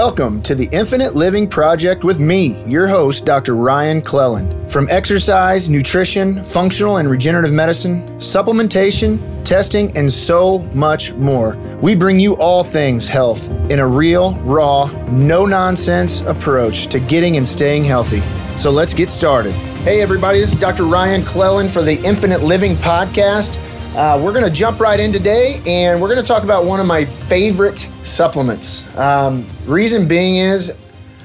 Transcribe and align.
Welcome 0.00 0.40
to 0.44 0.54
the 0.54 0.66
Infinite 0.72 1.14
Living 1.14 1.46
Project 1.46 2.04
with 2.04 2.20
me, 2.20 2.64
your 2.64 2.88
host, 2.88 3.26
Dr. 3.26 3.54
Ryan 3.54 4.00
Cleland. 4.00 4.72
From 4.72 4.88
exercise, 4.88 5.68
nutrition, 5.68 6.42
functional 6.42 6.96
and 6.96 7.10
regenerative 7.10 7.52
medicine, 7.52 8.08
supplementation, 8.18 9.20
testing, 9.44 9.94
and 9.98 10.10
so 10.10 10.60
much 10.72 11.12
more, 11.12 11.54
we 11.82 11.94
bring 11.94 12.18
you 12.18 12.34
all 12.36 12.64
things 12.64 13.08
health 13.08 13.46
in 13.70 13.78
a 13.78 13.86
real, 13.86 14.38
raw, 14.38 14.86
no 15.10 15.44
nonsense 15.44 16.22
approach 16.22 16.86
to 16.86 16.98
getting 16.98 17.36
and 17.36 17.46
staying 17.46 17.84
healthy. 17.84 18.20
So 18.56 18.70
let's 18.70 18.94
get 18.94 19.10
started. 19.10 19.52
Hey, 19.84 20.00
everybody, 20.00 20.40
this 20.40 20.54
is 20.54 20.58
Dr. 20.58 20.84
Ryan 20.84 21.22
Cleland 21.22 21.70
for 21.70 21.82
the 21.82 22.02
Infinite 22.06 22.40
Living 22.40 22.74
Podcast. 22.76 23.58
Uh, 23.96 24.20
we're 24.22 24.32
going 24.32 24.44
to 24.44 24.50
jump 24.50 24.78
right 24.78 25.00
in 25.00 25.12
today 25.12 25.58
and 25.66 26.00
we're 26.00 26.06
going 26.06 26.20
to 26.20 26.26
talk 26.26 26.44
about 26.44 26.64
one 26.64 26.78
of 26.78 26.86
my 26.86 27.04
favorite 27.04 27.76
supplements. 27.76 28.96
Um, 28.96 29.44
reason 29.66 30.06
being 30.06 30.36
is 30.36 30.76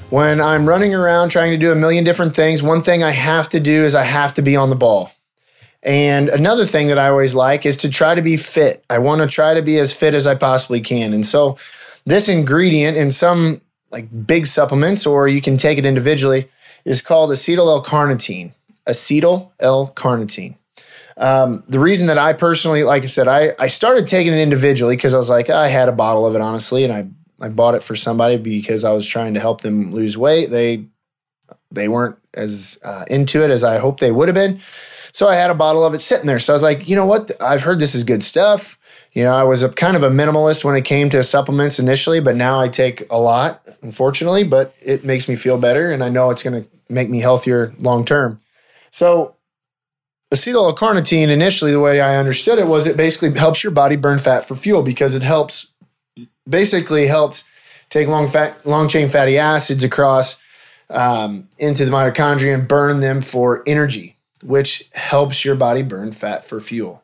when 0.10 0.42
I'm 0.42 0.68
running 0.68 0.96
around 0.96 1.30
trying 1.30 1.52
to 1.52 1.58
do 1.58 1.72
a 1.72 1.76
million 1.76 2.04
different 2.04 2.36
things, 2.36 2.64
one 2.64 2.82
thing 2.82 3.04
I 3.04 3.12
have 3.12 3.50
to 3.50 3.60
do 3.60 3.84
is 3.84 3.94
I 3.94 4.04
have 4.04 4.34
to 4.34 4.42
be 4.42 4.56
on 4.56 4.72
the 4.72 4.76
ball. 4.76 5.12
And 5.84 6.28
another 6.30 6.66
thing 6.66 6.88
that 6.88 6.98
I 6.98 7.10
always 7.10 7.36
like 7.36 7.68
is 7.68 7.78
to 7.78 7.90
try 7.90 8.16
to 8.16 8.22
be 8.24 8.36
fit. 8.36 8.84
I 8.90 8.98
want 8.98 9.22
to 9.22 9.28
try 9.28 9.54
to 9.54 9.62
be 9.62 9.78
as 9.78 9.94
fit 9.94 10.16
as 10.16 10.26
I 10.26 10.34
possibly 10.34 10.82
can. 10.82 11.14
And 11.14 11.24
so 11.24 11.60
this 12.06 12.28
ingredient 12.28 12.98
in 12.98 13.12
some 13.12 13.62
like 13.92 14.08
big 14.26 14.48
supplements, 14.48 15.06
or 15.06 15.28
you 15.28 15.40
can 15.40 15.58
take 15.58 15.78
it 15.78 15.86
individually, 15.86 16.50
is 16.84 17.04
called 17.04 17.30
acetyl 17.30 17.68
L-carnitine. 17.68 18.54
Acetyl 18.88 19.52
L-carnitine. 19.60 20.56
Um, 21.18 21.64
the 21.68 21.80
reason 21.80 22.08
that 22.08 22.18
I 22.18 22.34
personally, 22.34 22.84
like 22.84 23.04
I 23.04 23.08
said, 23.08 23.28
I, 23.28 23.52
I 23.60 23.68
started 23.68 24.08
taking 24.08 24.34
it 24.34 24.40
individually 24.40 24.96
because 24.96 25.14
I 25.14 25.18
was 25.18 25.30
like, 25.30 25.50
I 25.50 25.70
had 25.70 25.88
a 25.88 25.94
bottle 25.94 26.28
of 26.28 26.36
it, 26.36 26.42
honestly, 26.42 26.84
and 26.84 26.92
I, 26.92 27.08
I 27.44 27.50
bought 27.50 27.76
it 27.76 27.84
for 27.84 27.96
somebody 27.96 28.38
because 28.38 28.84
I 28.84 28.92
was 28.92 29.08
trying 29.08 29.34
to 29.36 29.40
help 29.40 29.62
them 29.62 29.94
lose 29.94 30.18
weight. 30.18 30.50
They 30.50 30.86
they 31.72 31.88
weren't 31.88 32.18
as 32.34 32.80
uh, 32.84 33.06
into 33.10 33.44
it 33.44 33.50
as 33.50 33.64
I 33.64 33.78
hoped 33.78 34.00
they 34.00 34.12
would 34.12 34.28
have 34.28 34.36
been. 34.36 34.60
So 35.12 35.28
I 35.28 35.36
had 35.36 35.50
a 35.50 35.56
bottle 35.56 35.86
of 35.86 35.94
it 35.94 36.00
sitting 36.00 36.26
there. 36.26 36.40
So 36.40 36.54
I 36.54 36.56
was 36.56 36.64
like, 36.64 36.90
you 36.90 36.96
know 36.96 37.06
what? 37.06 37.32
I've 37.42 37.64
heard 37.64 37.80
this 37.80 37.96
is 37.96 38.04
good 38.04 38.24
stuff. 38.24 38.78
You 39.14 39.24
know, 39.24 39.34
I 39.34 39.44
was 39.44 39.64
a 39.64 39.70
kind 39.70 39.96
of 39.96 40.04
a 40.04 40.10
minimalist 40.10 40.66
when 40.66 40.76
it 40.76 40.84
came 40.84 41.10
to 41.12 41.24
supplements 41.24 41.80
initially, 41.80 42.20
but 42.20 42.36
now 42.36 42.60
I 42.60 42.68
take 42.68 43.10
a 43.10 43.18
lot, 43.18 43.66
unfortunately, 43.82 44.44
but 44.44 44.76
it 44.82 45.06
makes 45.06 45.30
me 45.30 45.38
feel 45.38 45.58
better 45.58 45.92
and 45.92 46.04
I 46.04 46.10
know 46.10 46.32
it's 46.32 46.44
going 46.44 46.62
to 46.62 46.70
make 46.90 47.10
me 47.10 47.22
healthier 47.22 47.72
long 47.80 48.04
term. 48.04 48.42
So 48.90 49.35
acetyl 50.34 50.56
L-carnitine 50.56 51.30
initially 51.30 51.72
the 51.72 51.80
way 51.80 52.02
I 52.02 52.18
understood 52.18 52.60
it 52.60 52.68
was 52.68 52.88
it 52.88 52.98
basically 52.98 53.38
helps 53.38 53.64
your 53.64 53.72
body 53.72 53.96
burn 53.96 54.18
fat 54.18 54.46
for 54.46 54.56
fuel 54.56 54.84
because 54.84 55.16
it 55.16 55.22
helps 55.22 55.72
basically 56.48 57.08
helps 57.08 57.46
take 57.90 58.08
long 58.08 58.28
fat 58.28 58.66
long 58.66 58.88
chain 58.88 59.08
fatty 59.08 59.38
acids 59.38 59.84
across 59.84 60.40
um, 60.90 61.48
into 61.58 61.86
the 61.86 61.92
mitochondria 61.92 62.54
and 62.54 62.68
burn 62.68 63.00
them 63.00 63.22
for 63.22 63.64
energy, 63.66 64.18
which 64.44 64.90
helps 64.94 65.44
your 65.44 65.56
body 65.56 65.82
burn 65.82 66.12
fat 66.12 66.44
for 66.44 66.60
fuel, 66.60 67.04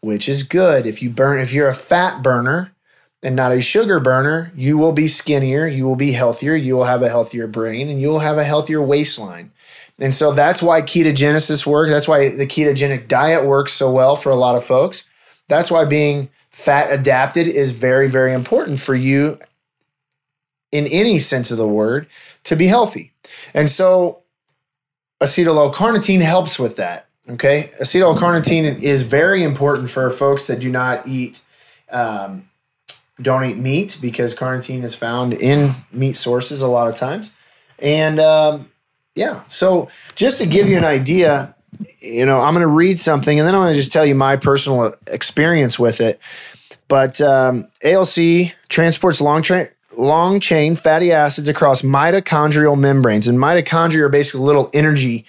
which 0.00 0.28
is 0.28 0.42
good. 0.42 0.86
If 0.86 1.02
you 1.02 1.10
burn 1.10 1.40
if 1.40 1.52
you're 1.52 1.68
a 1.68 1.74
fat 1.74 2.22
burner 2.22 2.74
and 3.22 3.36
not 3.36 3.52
a 3.52 3.60
sugar 3.60 4.00
burner, 4.00 4.52
you 4.54 4.76
will 4.76 4.92
be 4.92 5.06
skinnier, 5.06 5.66
you 5.66 5.84
will 5.84 5.96
be 5.96 6.12
healthier, 6.12 6.56
you 6.56 6.74
will 6.74 6.84
have 6.84 7.02
a 7.02 7.08
healthier 7.08 7.46
brain, 7.46 7.88
and 7.88 8.00
you 8.00 8.08
will 8.08 8.18
have 8.18 8.38
a 8.38 8.44
healthier 8.44 8.82
waistline. 8.82 9.52
And 9.98 10.14
so 10.14 10.32
that's 10.32 10.62
why 10.62 10.82
ketogenesis 10.82 11.66
works. 11.66 11.90
That's 11.90 12.08
why 12.08 12.30
the 12.30 12.46
ketogenic 12.46 13.08
diet 13.08 13.44
works 13.44 13.72
so 13.72 13.90
well 13.90 14.16
for 14.16 14.30
a 14.30 14.36
lot 14.36 14.56
of 14.56 14.64
folks. 14.64 15.08
That's 15.48 15.70
why 15.70 15.84
being 15.84 16.30
fat 16.50 16.92
adapted 16.92 17.46
is 17.46 17.70
very, 17.70 18.08
very 18.08 18.32
important 18.32 18.80
for 18.80 18.94
you 18.94 19.38
in 20.70 20.86
any 20.86 21.18
sense 21.18 21.50
of 21.50 21.58
the 21.58 21.68
word 21.68 22.06
to 22.44 22.56
be 22.56 22.66
healthy. 22.66 23.12
And 23.54 23.70
so 23.70 24.22
acetyl 25.22 25.56
L-carnitine 25.56 26.22
helps 26.22 26.58
with 26.58 26.76
that. 26.76 27.06
Okay. 27.28 27.70
Acetyl 27.80 28.14
L-carnitine 28.14 28.82
is 28.82 29.02
very 29.02 29.44
important 29.44 29.90
for 29.90 30.10
folks 30.10 30.46
that 30.48 30.58
do 30.58 30.70
not 30.70 31.06
eat, 31.06 31.40
um, 31.90 32.48
don't 33.20 33.44
eat 33.44 33.56
meat 33.56 33.98
because 34.02 34.34
carnitine 34.34 34.82
is 34.82 34.96
found 34.96 35.34
in 35.34 35.72
meat 35.92 36.16
sources 36.16 36.62
a 36.62 36.68
lot 36.68 36.88
of 36.88 36.96
times. 36.96 37.34
And 37.78 38.18
um, 38.18 38.66
yeah. 39.14 39.44
So 39.48 39.88
just 40.14 40.40
to 40.40 40.46
give 40.46 40.68
you 40.68 40.76
an 40.76 40.84
idea, 40.84 41.54
you 42.00 42.24
know, 42.24 42.40
I'm 42.40 42.54
going 42.54 42.66
to 42.66 42.72
read 42.72 42.98
something 42.98 43.38
and 43.38 43.46
then 43.46 43.54
I'm 43.54 43.62
going 43.62 43.72
to 43.72 43.78
just 43.78 43.92
tell 43.92 44.06
you 44.06 44.14
my 44.14 44.36
personal 44.36 44.94
experience 45.06 45.78
with 45.78 46.00
it. 46.00 46.20
But 46.88 47.20
um, 47.20 47.66
ALC 47.84 48.52
transports 48.68 49.20
long 49.20 49.42
train 49.42 49.66
long 49.96 50.40
chain 50.40 50.74
fatty 50.74 51.12
acids 51.12 51.48
across 51.48 51.82
mitochondrial 51.82 52.78
membranes, 52.78 53.28
and 53.28 53.38
mitochondria 53.38 54.02
are 54.02 54.08
basically 54.08 54.40
little 54.40 54.70
energy 54.72 55.26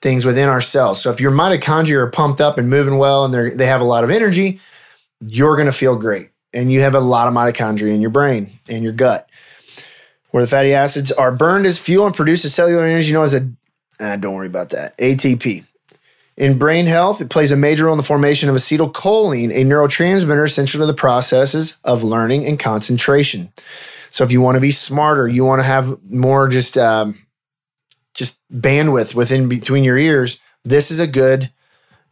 things 0.00 0.24
within 0.24 0.48
our 0.48 0.60
cells. 0.60 1.00
So 1.00 1.10
if 1.10 1.20
your 1.20 1.32
mitochondria 1.32 1.98
are 1.98 2.10
pumped 2.10 2.40
up 2.40 2.58
and 2.58 2.68
moving 2.68 2.98
well, 2.98 3.24
and 3.24 3.32
they 3.32 3.50
they 3.50 3.66
have 3.66 3.80
a 3.80 3.84
lot 3.84 4.04
of 4.04 4.10
energy, 4.10 4.60
you're 5.20 5.56
going 5.56 5.66
to 5.66 5.72
feel 5.72 5.96
great, 5.96 6.30
and 6.52 6.70
you 6.70 6.80
have 6.80 6.94
a 6.94 7.00
lot 7.00 7.28
of 7.28 7.34
mitochondria 7.34 7.94
in 7.94 8.00
your 8.00 8.10
brain 8.10 8.50
and 8.68 8.82
your 8.82 8.92
gut 8.92 9.25
where 10.36 10.44
the 10.44 10.50
fatty 10.50 10.74
acids 10.74 11.10
are 11.12 11.32
burned 11.32 11.64
as 11.64 11.78
fuel 11.78 12.04
and 12.04 12.14
produce 12.14 12.42
produces 12.42 12.54
cellular 12.54 12.84
energy 12.84 13.10
known 13.10 13.24
as 13.24 13.32
a, 13.32 13.48
ah, 13.98 14.16
don't 14.16 14.34
worry 14.34 14.46
about 14.46 14.68
that, 14.68 14.94
ATP. 14.98 15.64
In 16.36 16.58
brain 16.58 16.84
health, 16.84 17.22
it 17.22 17.30
plays 17.30 17.52
a 17.52 17.56
major 17.56 17.86
role 17.86 17.94
in 17.94 17.96
the 17.96 18.02
formation 18.02 18.50
of 18.50 18.54
acetylcholine, 18.54 19.50
a 19.50 19.64
neurotransmitter 19.64 20.44
essential 20.44 20.80
to 20.80 20.86
the 20.86 20.92
processes 20.92 21.78
of 21.84 22.02
learning 22.02 22.44
and 22.44 22.58
concentration. 22.58 23.50
So 24.10 24.24
if 24.24 24.30
you 24.30 24.42
want 24.42 24.56
to 24.56 24.60
be 24.60 24.72
smarter, 24.72 25.26
you 25.26 25.42
want 25.46 25.62
to 25.62 25.66
have 25.66 26.04
more 26.04 26.48
just 26.48 26.76
um, 26.76 27.18
just 28.12 28.38
bandwidth 28.52 29.14
within 29.14 29.48
between 29.48 29.84
your 29.84 29.96
ears, 29.96 30.38
this 30.66 30.90
is 30.90 31.00
a 31.00 31.06
good 31.06 31.50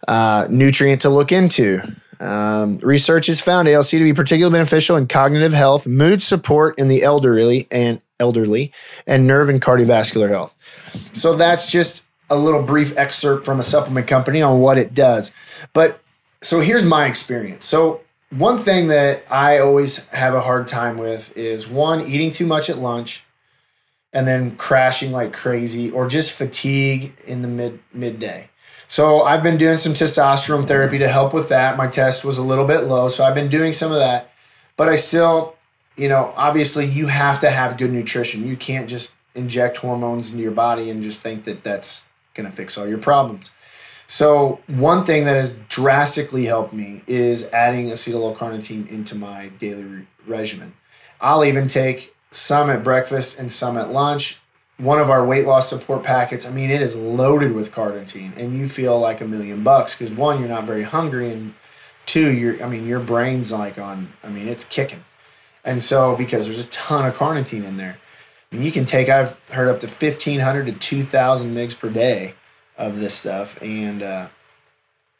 uh, 0.09 0.47
nutrient 0.49 1.03
to 1.03 1.11
look 1.11 1.31
into. 1.31 1.83
Um, 2.21 2.79
research 2.79 3.27
has 3.27 3.43
found 3.43 3.69
ALC 3.69 3.89
to 3.89 3.99
be 4.03 4.15
particularly 4.15 4.55
beneficial 4.55 4.97
in 4.97 5.09
cognitive 5.09 5.53
health, 5.53 5.87
mood 5.87 6.23
support 6.23 6.79
in 6.79 6.89
the 6.89 7.03
elderly, 7.03 7.67
and 7.71 8.01
elderly, 8.25 8.73
and 9.07 9.27
nerve 9.27 9.51
and 9.51 9.61
cardiovascular 9.61 10.31
health. 10.31 10.55
So 11.13 11.35
that's 11.35 11.71
just 11.71 12.05
a 12.31 12.37
little 12.37 12.63
brief 12.63 12.97
excerpt 12.97 13.45
from 13.45 13.61
a 13.61 13.63
supplement 13.63 14.07
company 14.07 14.41
on 14.41 14.61
what 14.61 14.79
it 14.79 14.95
does. 14.95 15.31
But 15.75 16.01
so 16.43 16.61
here's 16.61 16.87
my 16.87 17.07
experience. 17.07 17.67
So 17.67 18.01
one 18.31 18.63
thing 18.63 18.89
that 18.89 19.31
I 19.31 19.59
always 19.59 20.07
have 20.09 20.35
a 20.35 20.41
hard 20.41 20.67
time 20.67 20.97
with 20.97 21.37
is 21.37 21.69
one 21.69 22.01
eating 22.01 22.31
too 22.31 22.47
much 22.47 22.71
at 22.71 22.79
lunch 22.79 23.25
and 24.13 24.27
then 24.27 24.57
crashing 24.57 25.13
like 25.13 25.33
crazy 25.33 25.91
or 25.91 26.09
just 26.09 26.33
fatigue 26.33 27.15
in 27.27 27.43
the 27.43 27.49
mid 27.49 27.81
midday. 27.93 28.49
So 28.89 29.23
I've 29.23 29.43
been 29.43 29.57
doing 29.57 29.77
some 29.77 29.93
testosterone 29.93 30.69
therapy 30.69 30.99
to 30.99 31.09
help 31.09 31.35
with 31.35 31.49
that. 31.49 31.77
My 31.77 31.89
test 31.89 32.25
was 32.25 32.39
a 32.39 32.43
little 32.43 32.65
bit 32.65 32.85
low, 32.85 33.09
so 33.09 33.25
I've 33.25 33.35
been 33.35 33.49
doing 33.49 33.73
some 33.73 33.91
of 33.91 33.99
that. 33.99 34.31
But 34.77 34.89
I 34.89 34.97
still 34.97 35.54
you 35.97 36.09
know, 36.09 36.33
obviously 36.37 36.87
you 36.87 37.07
have 37.07 37.39
to 37.41 37.51
have 37.51 37.79
good 37.79 37.93
nutrition. 37.93 38.47
You 38.47 38.57
can't 38.57 38.89
just 38.89 39.13
inject 39.35 39.79
hormones 39.79 40.31
into 40.31 40.43
your 40.43 40.53
body 40.53 40.91
and 40.91 41.03
just 41.03 41.21
think 41.21 41.45
that 41.45 41.63
that's 41.63 42.07
going 42.35 42.49
to 42.49 42.55
fix 42.55 42.77
all 42.77 42.87
your 42.87 42.99
problems. 42.99 43.51
So, 44.07 44.61
one 44.67 45.05
thing 45.05 45.25
that 45.25 45.37
has 45.37 45.53
drastically 45.69 46.45
helped 46.45 46.75
me 46.75 47.03
is 47.07 47.49
adding 47.53 47.87
acetyl 47.87 48.23
L-carnitine 48.23 48.89
into 48.91 49.15
my 49.15 49.49
daily 49.59 49.85
re- 49.85 50.07
regimen. 50.27 50.75
I'll 51.21 51.45
even 51.45 51.69
take 51.69 52.15
some 52.31 52.69
at 52.69 52.85
breakfast 52.85 53.39
and 53.39 53.51
some 53.51 53.79
at 53.79 53.91
lunch. 53.91 54.41
One 54.77 54.99
of 54.99 55.09
our 55.09 55.25
weight 55.25 55.47
loss 55.47 55.71
support 55.71 56.03
packets, 56.03 56.47
I 56.47 56.51
mean, 56.51 56.69
it 56.69 56.83
is 56.83 56.97
loaded 56.97 57.53
with 57.53 57.73
carnitine, 57.73 58.37
and 58.37 58.55
you 58.55 58.69
feel 58.69 59.01
like 59.01 59.21
a 59.21 59.27
million 59.27 59.63
bucks 59.63 59.95
because 59.95 60.11
one, 60.11 60.39
you're 60.39 60.49
not 60.49 60.65
very 60.65 60.83
hungry, 60.83 61.31
and 61.31 61.55
two, 62.05 62.31
you're, 62.31 62.63
I 62.63 62.69
mean, 62.69 62.87
your 62.87 63.01
brain's 63.01 63.53
like 63.53 63.79
on, 63.79 64.13
I 64.23 64.29
mean, 64.29 64.49
it's 64.49 64.65
kicking. 64.65 65.05
And 65.65 65.83
so, 65.83 66.15
because 66.15 66.45
there's 66.45 66.63
a 66.63 66.69
ton 66.69 67.07
of 67.07 67.17
carnitine 67.17 67.65
in 67.65 67.79
there, 67.79 67.99
I 68.53 68.57
mean, 68.57 68.65
you 68.65 68.73
can 68.73 68.85
take, 68.85 69.09
I've 69.09 69.39
heard 69.51 69.69
up 69.69 69.81
to 69.81 69.87
1,500 69.87 70.67
to 70.67 70.73
2,000 70.73 71.55
mgs 71.55 71.79
per 71.79 71.89
day 71.89 72.35
of 72.77 73.01
this 73.01 73.15
stuff. 73.15 73.61
And 73.63 74.03
uh, 74.03 74.29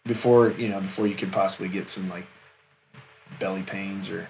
before, 0.05 0.51
you 0.53 0.69
know, 0.69 0.81
before 0.81 1.07
you 1.07 1.15
could 1.15 1.33
possibly 1.33 1.69
get 1.69 1.89
some 1.89 2.09
like 2.11 2.27
belly 3.41 3.63
pains 3.63 4.11
or 4.11 4.29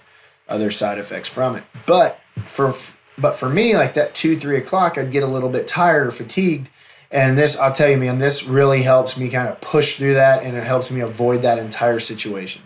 other 0.49 0.71
side 0.71 0.99
effects 0.99 1.29
from 1.29 1.57
it. 1.57 1.65
But 1.87 2.21
for, 2.47 2.73
but 3.19 3.35
for 3.37 3.49
me, 3.49 3.77
like 3.77 3.95
that 3.95 4.15
two, 4.15 4.39
three 4.39 4.57
o'clock, 4.57 4.97
I'd 4.97 5.11
get 5.11 5.23
a 5.23 5.27
little 5.29 5.51
bit 5.51 5.67
tired 5.67 6.07
or 6.07 6.11
fatigued. 6.11 6.69
And 7.11 7.37
this, 7.37 7.59
I'll 7.59 7.73
tell 7.73 7.91
you, 7.91 7.97
man, 7.97 8.19
this 8.19 8.45
really 8.45 8.83
helps 8.83 9.19
me 9.19 9.29
kind 9.29 9.49
of 9.49 9.61
push 9.61 9.97
through 9.97 10.15
that 10.15 10.43
and 10.43 10.57
it 10.57 10.65
helps 10.65 10.91
me 10.91 11.01
avoid 11.01 11.43
that 11.43 11.59
entire 11.59 11.99
situation 11.99 12.63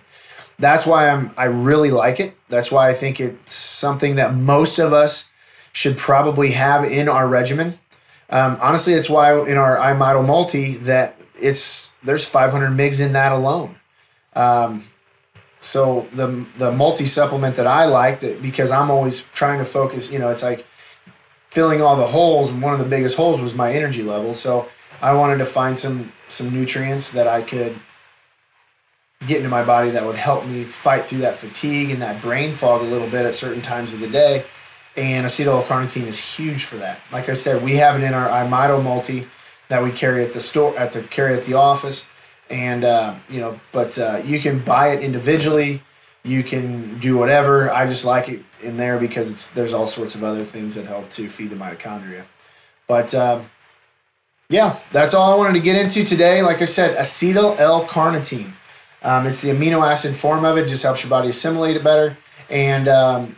that's 0.58 0.86
why 0.86 1.08
I'm 1.08 1.32
I 1.36 1.44
really 1.44 1.90
like 1.90 2.20
it. 2.20 2.36
That's 2.48 2.72
why 2.72 2.88
I 2.88 2.92
think 2.92 3.20
it's 3.20 3.52
something 3.52 4.16
that 4.16 4.34
most 4.34 4.78
of 4.78 4.92
us 4.92 5.30
should 5.72 5.96
probably 5.96 6.52
have 6.52 6.84
in 6.84 7.08
our 7.08 7.28
regimen. 7.28 7.78
Um, 8.30 8.58
honestly, 8.60 8.92
it's 8.94 9.08
why 9.08 9.38
in 9.46 9.56
our 9.56 9.76
iModel 9.76 10.26
Multi 10.26 10.74
that 10.78 11.16
it's 11.40 11.92
there's 12.02 12.24
500 12.24 12.70
migs 12.70 13.00
in 13.00 13.12
that 13.12 13.32
alone. 13.32 13.76
Um, 14.34 14.84
so 15.60 16.06
the 16.12 16.46
the 16.56 16.72
multi 16.72 17.06
supplement 17.06 17.56
that 17.56 17.66
I 17.66 17.86
like 17.86 18.20
that 18.20 18.40
because 18.40 18.70
I'm 18.70 18.90
always 18.90 19.24
trying 19.32 19.58
to 19.58 19.64
focus. 19.64 20.10
You 20.10 20.18
know, 20.18 20.28
it's 20.28 20.42
like 20.42 20.64
filling 21.50 21.82
all 21.82 21.96
the 21.96 22.06
holes, 22.06 22.50
and 22.50 22.62
one 22.62 22.72
of 22.72 22.78
the 22.78 22.84
biggest 22.84 23.16
holes 23.16 23.40
was 23.40 23.54
my 23.54 23.72
energy 23.72 24.02
level. 24.02 24.34
So 24.34 24.68
I 25.00 25.12
wanted 25.14 25.38
to 25.38 25.44
find 25.44 25.78
some 25.78 26.12
some 26.28 26.50
nutrients 26.50 27.12
that 27.12 27.26
I 27.26 27.42
could 27.42 27.76
get 29.26 29.38
into 29.38 29.48
my 29.48 29.64
body 29.64 29.90
that 29.90 30.04
would 30.04 30.16
help 30.16 30.46
me 30.46 30.64
fight 30.64 31.02
through 31.02 31.18
that 31.18 31.34
fatigue 31.34 31.90
and 31.90 32.00
that 32.02 32.22
brain 32.22 32.52
fog 32.52 32.82
a 32.82 32.84
little 32.84 33.08
bit 33.08 33.26
at 33.26 33.34
certain 33.34 33.62
times 33.62 33.92
of 33.92 34.00
the 34.00 34.08
day. 34.08 34.44
And 34.96 35.26
acetyl 35.26 35.46
L-carnitine 35.48 36.06
is 36.06 36.18
huge 36.18 36.64
for 36.64 36.76
that. 36.76 37.00
Like 37.12 37.28
I 37.28 37.32
said, 37.32 37.62
we 37.62 37.76
have 37.76 38.00
it 38.00 38.04
in 38.04 38.14
our 38.14 38.28
Imito 38.28 38.82
multi 38.82 39.26
that 39.68 39.82
we 39.82 39.92
carry 39.92 40.24
at 40.24 40.32
the 40.32 40.40
store 40.40 40.76
at 40.78 40.92
the 40.92 41.02
carry 41.02 41.36
at 41.36 41.44
the 41.44 41.54
office, 41.54 42.06
and 42.50 42.84
uh, 42.84 43.14
you 43.28 43.38
know, 43.38 43.60
but 43.70 43.98
uh, 43.98 44.20
you 44.24 44.40
can 44.40 44.58
buy 44.60 44.88
it 44.88 45.02
individually. 45.02 45.82
You 46.24 46.42
can 46.42 46.98
do 46.98 47.16
whatever. 47.16 47.70
I 47.70 47.86
just 47.86 48.04
like 48.04 48.28
it 48.28 48.42
in 48.62 48.76
there 48.76 48.98
because 48.98 49.30
it's 49.30 49.50
there's 49.50 49.72
all 49.72 49.86
sorts 49.86 50.14
of 50.14 50.24
other 50.24 50.44
things 50.44 50.74
that 50.74 50.86
help 50.86 51.10
to 51.10 51.28
feed 51.28 51.50
the 51.50 51.56
mitochondria. 51.56 52.24
But 52.86 53.14
uh, 53.14 53.42
yeah, 54.48 54.78
that's 54.90 55.14
all 55.14 55.32
I 55.32 55.36
wanted 55.36 55.54
to 55.54 55.60
get 55.60 55.76
into 55.76 56.02
today. 56.02 56.42
Like 56.42 56.62
I 56.62 56.64
said, 56.64 56.96
acetyl 56.96 57.58
L-carnitine. 57.60 58.52
Um, 59.02 59.26
it's 59.26 59.40
the 59.40 59.50
amino 59.50 59.86
acid 59.86 60.14
form 60.14 60.44
of 60.44 60.56
it. 60.58 60.68
Just 60.68 60.82
helps 60.82 61.02
your 61.02 61.10
body 61.10 61.28
assimilate 61.28 61.76
it 61.76 61.84
better. 61.84 62.16
And 62.50 62.88
um, 62.88 63.36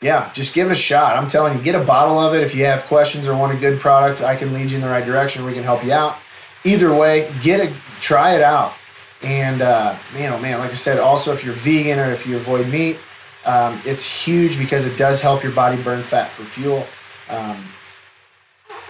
yeah, 0.00 0.32
just 0.32 0.54
give 0.54 0.68
it 0.68 0.72
a 0.72 0.76
shot. 0.76 1.16
I'm 1.16 1.28
telling 1.28 1.56
you, 1.56 1.62
get 1.62 1.74
a 1.74 1.84
bottle 1.84 2.18
of 2.18 2.34
it. 2.34 2.42
If 2.42 2.54
you 2.54 2.64
have 2.66 2.84
questions 2.84 3.26
or 3.26 3.36
want 3.36 3.56
a 3.56 3.60
good 3.60 3.80
product, 3.80 4.22
I 4.22 4.36
can 4.36 4.52
lead 4.52 4.70
you 4.70 4.76
in 4.76 4.82
the 4.82 4.88
right 4.88 5.04
direction. 5.04 5.44
We 5.44 5.54
can 5.54 5.64
help 5.64 5.84
you 5.84 5.92
out. 5.92 6.16
Either 6.64 6.94
way, 6.94 7.30
get 7.42 7.60
a 7.60 7.72
try 8.00 8.34
it 8.34 8.42
out. 8.42 8.74
And 9.22 9.62
uh, 9.62 9.96
man, 10.14 10.32
oh 10.32 10.40
man, 10.40 10.60
like 10.60 10.70
I 10.70 10.74
said, 10.74 10.98
also 11.00 11.32
if 11.32 11.44
you're 11.44 11.54
vegan 11.54 11.98
or 11.98 12.10
if 12.10 12.26
you 12.26 12.36
avoid 12.36 12.68
meat, 12.68 12.98
um, 13.44 13.80
it's 13.84 14.24
huge 14.24 14.58
because 14.58 14.84
it 14.84 14.96
does 14.96 15.20
help 15.20 15.42
your 15.42 15.52
body 15.52 15.80
burn 15.82 16.02
fat 16.02 16.28
for 16.28 16.44
fuel. 16.44 16.86
Um, 17.28 17.64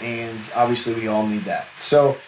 and 0.03 0.39
obviously, 0.55 0.95
we 0.95 1.09
all 1.09 1.27
need 1.27 1.43
that. 1.43 1.67
So 1.81 2.19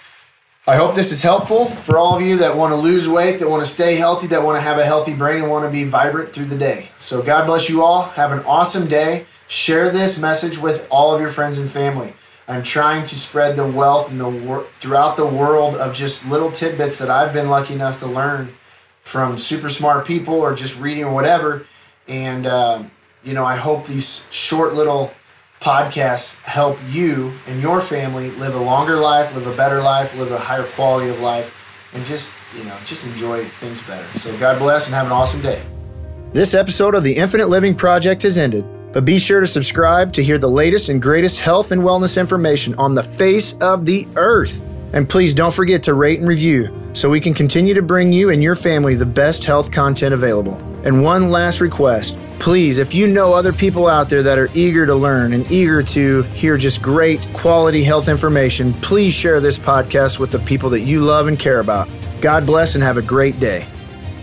I 0.70 0.76
hope 0.76 0.94
this 0.94 1.10
is 1.10 1.20
helpful 1.20 1.64
for 1.64 1.98
all 1.98 2.14
of 2.14 2.22
you 2.22 2.36
that 2.36 2.56
want 2.56 2.70
to 2.70 2.76
lose 2.76 3.08
weight, 3.08 3.40
that 3.40 3.50
want 3.50 3.60
to 3.64 3.68
stay 3.68 3.96
healthy, 3.96 4.28
that 4.28 4.44
want 4.44 4.56
to 4.56 4.62
have 4.62 4.78
a 4.78 4.84
healthy 4.84 5.12
brain, 5.12 5.42
and 5.42 5.50
want 5.50 5.64
to 5.64 5.68
be 5.68 5.82
vibrant 5.82 6.32
through 6.32 6.44
the 6.44 6.56
day. 6.56 6.90
So, 6.96 7.22
God 7.22 7.46
bless 7.46 7.68
you 7.68 7.82
all. 7.82 8.02
Have 8.02 8.30
an 8.30 8.38
awesome 8.44 8.86
day. 8.86 9.26
Share 9.48 9.90
this 9.90 10.20
message 10.20 10.58
with 10.58 10.86
all 10.88 11.12
of 11.12 11.20
your 11.20 11.28
friends 11.28 11.58
and 11.58 11.68
family. 11.68 12.14
I'm 12.46 12.62
trying 12.62 13.04
to 13.06 13.18
spread 13.18 13.56
the 13.56 13.66
wealth 13.66 14.12
and 14.12 14.20
the 14.20 14.28
wor- 14.28 14.64
throughout 14.78 15.16
the 15.16 15.26
world 15.26 15.74
of 15.74 15.92
just 15.92 16.30
little 16.30 16.52
tidbits 16.52 16.98
that 16.98 17.10
I've 17.10 17.32
been 17.32 17.48
lucky 17.48 17.74
enough 17.74 17.98
to 17.98 18.06
learn 18.06 18.54
from 19.02 19.38
super 19.38 19.70
smart 19.70 20.06
people 20.06 20.34
or 20.34 20.54
just 20.54 20.78
reading 20.78 21.02
or 21.02 21.12
whatever. 21.12 21.66
And 22.06 22.46
uh, 22.46 22.84
you 23.24 23.34
know, 23.34 23.44
I 23.44 23.56
hope 23.56 23.86
these 23.86 24.28
short 24.30 24.74
little 24.74 25.12
podcasts 25.60 26.40
help 26.42 26.78
you 26.88 27.32
and 27.46 27.60
your 27.60 27.80
family 27.80 28.30
live 28.32 28.54
a 28.54 28.60
longer 28.60 28.96
life, 28.96 29.34
live 29.34 29.46
a 29.46 29.54
better 29.54 29.80
life, 29.80 30.16
live 30.16 30.32
a 30.32 30.38
higher 30.38 30.64
quality 30.64 31.10
of 31.10 31.20
life, 31.20 31.56
and 31.92 32.04
just, 32.04 32.34
you 32.56 32.64
know, 32.64 32.76
just 32.86 33.06
enjoy 33.06 33.44
things 33.44 33.82
better. 33.86 34.18
So 34.18 34.36
God 34.38 34.58
bless 34.58 34.86
and 34.86 34.94
have 34.94 35.06
an 35.06 35.12
awesome 35.12 35.42
day. 35.42 35.62
This 36.32 36.54
episode 36.54 36.94
of 36.94 37.02
the 37.02 37.14
Infinite 37.14 37.48
Living 37.48 37.74
Project 37.74 38.22
has 38.22 38.38
ended, 38.38 38.64
but 38.92 39.04
be 39.04 39.18
sure 39.18 39.40
to 39.40 39.46
subscribe 39.46 40.12
to 40.14 40.24
hear 40.24 40.38
the 40.38 40.48
latest 40.48 40.88
and 40.88 41.02
greatest 41.02 41.40
health 41.40 41.72
and 41.72 41.82
wellness 41.82 42.18
information 42.18 42.74
on 42.76 42.94
the 42.94 43.02
face 43.02 43.58
of 43.58 43.84
the 43.84 44.08
earth. 44.16 44.62
And 44.92 45.08
please 45.08 45.34
don't 45.34 45.52
forget 45.52 45.82
to 45.84 45.94
rate 45.94 46.20
and 46.20 46.28
review 46.28 46.74
so 46.94 47.10
we 47.10 47.20
can 47.20 47.34
continue 47.34 47.74
to 47.74 47.82
bring 47.82 48.12
you 48.12 48.30
and 48.30 48.42
your 48.42 48.54
family 48.54 48.94
the 48.94 49.06
best 49.06 49.44
health 49.44 49.70
content 49.70 50.14
available. 50.14 50.54
And 50.84 51.04
one 51.04 51.30
last 51.30 51.60
request 51.60 52.16
please, 52.40 52.78
if 52.78 52.94
you 52.94 53.06
know 53.06 53.34
other 53.34 53.52
people 53.52 53.86
out 53.86 54.08
there 54.08 54.22
that 54.22 54.38
are 54.38 54.48
eager 54.54 54.86
to 54.86 54.94
learn 54.94 55.34
and 55.34 55.48
eager 55.50 55.82
to 55.82 56.22
hear 56.22 56.56
just 56.56 56.82
great 56.82 57.24
quality 57.32 57.84
health 57.84 58.08
information, 58.08 58.72
please 58.72 59.14
share 59.14 59.40
this 59.40 59.58
podcast 59.58 60.18
with 60.18 60.32
the 60.32 60.38
people 60.40 60.70
that 60.70 60.80
you 60.80 61.02
love 61.02 61.28
and 61.28 61.38
care 61.38 61.60
about. 61.60 61.88
God 62.20 62.46
bless 62.46 62.74
and 62.74 62.82
have 62.82 62.96
a 62.96 63.02
great 63.02 63.38
day. 63.38 63.66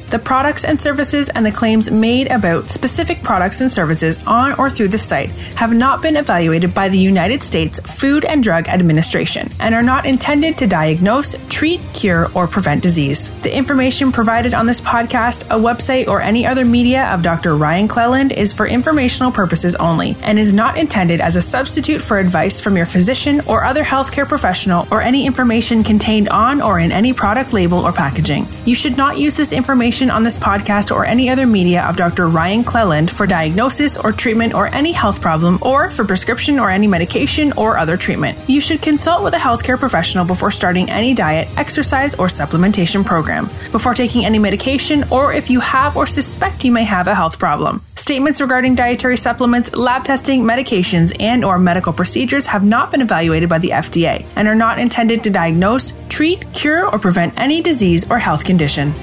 The 0.09 0.19
products 0.19 0.63
and 0.63 0.80
services 0.80 1.27
and 1.27 1.45
the 1.45 1.51
claims 1.51 1.92
made 1.92 2.31
about 2.31 2.69
specific 2.69 3.21
products 3.24 3.59
and 3.59 3.69
services 3.69 4.19
on 4.25 4.54
or 4.57 4.69
through 4.69 4.88
the 4.88 4.98
site 4.98 5.31
have 5.57 5.74
not 5.74 6.01
been 6.01 6.15
evaluated 6.15 6.74
by 6.74 6.88
the 6.88 6.98
United 6.98 7.44
States 7.44 7.81
Food 7.81 8.24
and 8.24 8.42
Drug 8.42 8.69
Administration 8.69 9.50
and 9.59 9.75
are 9.75 9.83
not 9.83 10.06
intended 10.06 10.57
to 10.59 10.68
diagnose, 10.68 11.36
treat, 11.50 11.81
cure, 11.94 12.31
or 12.33 12.48
prevent 12.48 12.81
disease. 12.81 13.31
The 13.42 13.54
information 13.54 14.13
provided 14.13 14.54
on 14.54 14.65
this 14.65 14.80
podcast, 14.80 15.44
a 15.48 15.59
website, 15.59 16.07
or 16.07 16.21
any 16.21 16.45
other 16.45 16.63
media 16.63 17.07
of 17.07 17.21
Dr. 17.21 17.57
Ryan 17.57 17.89
Cleland 17.89 18.31
is 18.31 18.54
for 18.54 18.65
informational 18.65 19.33
purposes 19.33 19.75
only 19.75 20.15
and 20.24 20.39
is 20.39 20.54
not 20.54 20.77
intended 20.77 21.19
as 21.19 21.36
a 21.36 21.42
substitute 21.42 22.01
for 22.01 22.18
advice 22.18 22.62
from 22.62 22.77
your 22.77 22.86
physician 22.86 23.42
or 23.45 23.65
other 23.65 23.83
healthcare 23.83 24.27
professional 24.27 24.88
or 24.89 25.01
any 25.01 25.25
information 25.25 25.83
contained 25.83 26.30
on 26.30 26.62
or 26.62 26.80
in 26.80 26.94
any 26.94 27.12
product 27.12 27.51
label 27.51 27.80
or 27.80 27.92
packaging. 27.92 28.48
You 28.63 28.75
should 28.75 28.95
not 28.95 29.18
use 29.18 29.36
this 29.36 29.51
information 29.97 30.15
on 30.15 30.23
this 30.23 30.38
podcast 30.38 30.95
or 30.95 31.05
any 31.05 31.27
other 31.27 31.47
media 31.47 31.83
of 31.83 31.95
Dr. 31.95 32.27
Ryan 32.27 32.63
Cleland 32.63 33.09
for 33.09 33.25
diagnosis 33.25 33.97
or 33.97 34.11
treatment 34.11 34.53
or 34.53 34.67
any 34.67 34.91
health 34.91 35.21
problem 35.21 35.57
or 35.61 35.89
for 35.89 36.05
prescription 36.05 36.59
or 36.59 36.69
any 36.69 36.88
medication 36.88 37.51
or 37.53 37.79
other 37.79 37.97
treatment. 37.97 38.38
You 38.47 38.61
should 38.61 38.81
consult 38.81 39.23
with 39.23 39.33
a 39.33 39.38
healthcare 39.38 39.79
professional 39.79 40.23
before 40.23 40.51
starting 40.51 40.88
any 40.91 41.15
diet, 41.15 41.47
exercise, 41.57 42.13
or 42.13 42.27
supplementation 42.27 43.03
program, 43.03 43.45
before 43.71 43.95
taking 43.95 44.23
any 44.23 44.38
medication, 44.38 45.03
or 45.09 45.33
if 45.33 45.49
you 45.49 45.61
have 45.61 45.97
or 45.97 46.05
suspect 46.05 46.63
you 46.63 46.71
may 46.71 46.83
have 46.83 47.07
a 47.07 47.15
health 47.15 47.39
problem. 47.39 47.81
Statements 47.95 48.39
regarding 48.39 48.75
dietary 48.75 49.17
supplements, 49.17 49.73
lab 49.73 50.03
testing, 50.03 50.44
medications, 50.44 51.11
and 51.19 51.44
or 51.44 51.57
medical 51.57 51.91
procedures 51.91 52.47
have 52.47 52.63
not 52.63 52.91
been 52.91 53.01
evaluated 53.01 53.49
by 53.49 53.57
the 53.57 53.71
FDA 53.71 54.25
and 54.35 54.47
are 54.47 54.55
not 54.55 54.77
intended 54.77 55.23
to 55.23 55.31
diagnose, 55.31 55.97
treat, 56.07 56.45
cure, 56.53 56.85
or 56.85 56.99
prevent 56.99 57.33
any 57.39 57.61
disease 57.61 58.09
or 58.11 58.19
health 58.19 58.45
condition. 58.45 58.94